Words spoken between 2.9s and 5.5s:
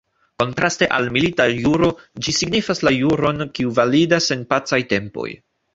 juron, kiu validas en pacaj tempoj.